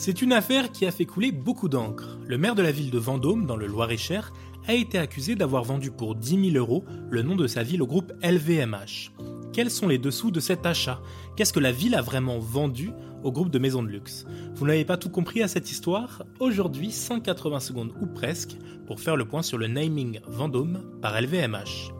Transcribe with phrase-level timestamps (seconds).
[0.00, 2.18] C'est une affaire qui a fait couler beaucoup d'encre.
[2.24, 4.32] Le maire de la ville de Vendôme, dans le Loir-et-Cher,
[4.68, 7.86] a été accusé d'avoir vendu pour 10 000 euros le nom de sa ville au
[7.88, 9.10] groupe LVMH.
[9.52, 11.00] Quels sont les dessous de cet achat?
[11.34, 12.92] Qu'est-ce que la ville a vraiment vendu
[13.24, 14.24] au groupe de maisons de luxe?
[14.54, 16.22] Vous n'avez pas tout compris à cette histoire?
[16.38, 18.56] Aujourd'hui, 180 secondes ou presque
[18.86, 21.97] pour faire le point sur le naming Vendôme par LVMH.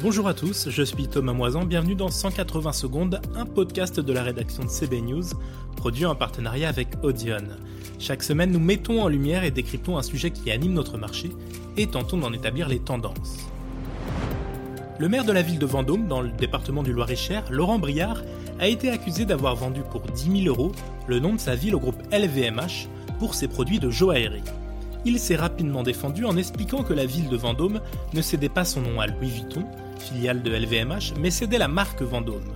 [0.00, 4.22] Bonjour à tous, je suis Thomas Moisan, bienvenue dans 180 secondes, un podcast de la
[4.22, 5.24] rédaction de CB News,
[5.76, 7.42] produit en partenariat avec Audion.
[7.98, 11.30] Chaque semaine, nous mettons en lumière et décryptons un sujet qui anime notre marché
[11.76, 13.50] et tentons d'en établir les tendances.
[15.00, 18.22] Le maire de la ville de Vendôme, dans le département du Loir-et-Cher, Laurent Briard,
[18.60, 20.70] a été accusé d'avoir vendu pour 10 000 euros
[21.08, 22.86] le nom de sa ville au groupe LVMH
[23.18, 24.44] pour ses produits de joaillerie
[25.04, 27.80] il s'est rapidement défendu en expliquant que la ville de Vendôme
[28.14, 29.64] ne cédait pas son nom à Louis Vuitton,
[29.98, 32.52] filiale de LVMH, mais cédait la marque Vendôme.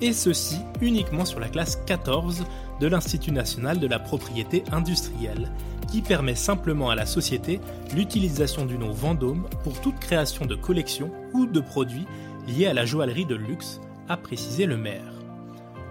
[0.00, 2.44] Et ceci uniquement sur la classe 14
[2.80, 5.50] de l'Institut national de la propriété industrielle,
[5.90, 7.60] qui permet simplement à la société
[7.94, 12.06] l'utilisation du nom Vendôme pour toute création de collection ou de produits
[12.46, 15.19] liés à la joaillerie de luxe, a précisé le maire.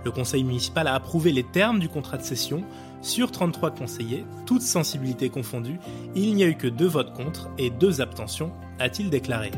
[0.05, 2.63] Le conseil municipal a approuvé les termes du contrat de cession.
[3.01, 5.79] Sur 33 conseillers, toutes sensibilités confondues,
[6.15, 9.51] il n'y a eu que deux votes contre et deux abstentions, a-t-il déclaré.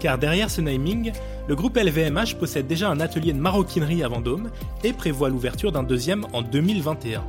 [0.00, 1.12] Car derrière ce naming,
[1.48, 4.50] le groupe LVMH possède déjà un atelier de maroquinerie à Vendôme
[4.82, 7.22] et prévoit l'ouverture d'un deuxième en 2021.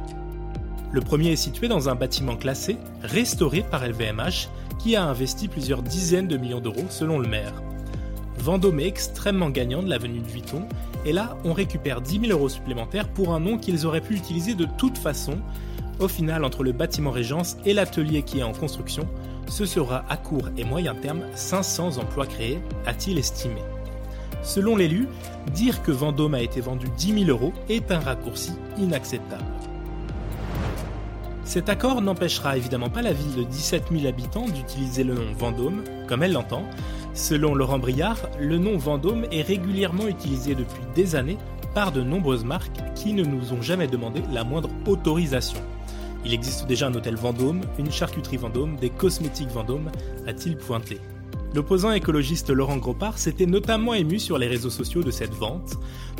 [0.91, 5.81] Le premier est situé dans un bâtiment classé, restauré par LVMH, qui a investi plusieurs
[5.81, 7.53] dizaines de millions d'euros selon le maire.
[8.37, 10.67] Vendôme est extrêmement gagnant de la venue de Vuitton,
[11.05, 14.53] et là on récupère 10 000 euros supplémentaires pour un nom qu'ils auraient pu utiliser
[14.55, 15.37] de toute façon.
[15.99, 19.07] Au final, entre le bâtiment Régence et l'atelier qui est en construction,
[19.47, 23.61] ce sera à court et moyen terme 500 emplois créés, a-t-il estimé.
[24.43, 25.07] Selon l'élu,
[25.53, 29.43] dire que Vendôme a été vendu 10 000 euros est un raccourci inacceptable.
[31.45, 35.83] Cet accord n'empêchera évidemment pas la ville de 17 000 habitants d'utiliser le nom Vendôme,
[36.07, 36.63] comme elle l'entend,
[37.15, 41.37] Selon Laurent Briard, le nom Vendôme est régulièrement utilisé depuis des années
[41.73, 45.59] par de nombreuses marques qui ne nous ont jamais demandé la moindre autorisation.
[46.25, 49.91] Il existe déjà un hôtel Vendôme, une charcuterie Vendôme, des cosmétiques Vendôme,
[50.27, 50.99] a-t-il pointé.
[51.55, 55.77] L'opposant écologiste Laurent Gropard s'était notamment ému sur les réseaux sociaux de cette vente.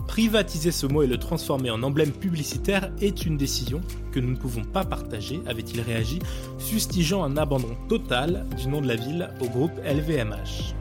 [0.07, 3.81] Privatiser ce mot et le transformer en emblème publicitaire est une décision
[4.13, 6.19] que nous ne pouvons pas partager, avait-il réagi,
[6.57, 10.73] fustigeant un abandon total du nom de la ville au groupe LVMH.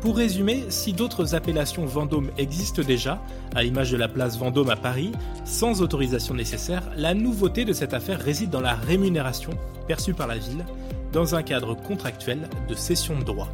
[0.00, 3.22] Pour résumer, si d'autres appellations Vendôme existent déjà,
[3.54, 5.12] à l'image de la place Vendôme à Paris,
[5.44, 9.50] sans autorisation nécessaire, la nouveauté de cette affaire réside dans la rémunération
[9.86, 10.64] perçue par la ville
[11.12, 13.48] dans un cadre contractuel de cession de droits.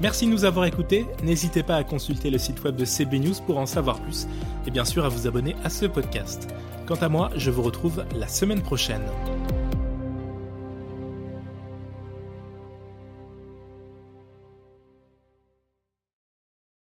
[0.00, 3.36] Merci de nous avoir écoutés, n'hésitez pas à consulter le site web de CB News
[3.46, 4.26] pour en savoir plus
[4.66, 6.52] et bien sûr à vous abonner à ce podcast.
[6.86, 9.02] Quant à moi, je vous retrouve la semaine prochaine.